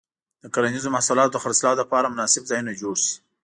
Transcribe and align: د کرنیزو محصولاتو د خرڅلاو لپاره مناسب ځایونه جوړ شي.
د 0.43 0.45
کرنیزو 0.53 0.93
محصولاتو 0.95 1.33
د 1.33 1.37
خرڅلاو 1.43 1.79
لپاره 1.81 2.11
مناسب 2.13 2.43
ځایونه 2.49 2.71
جوړ 2.81 2.95
شي. 3.05 3.15